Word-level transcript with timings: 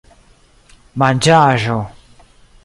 manĝaĵo 1.03 1.77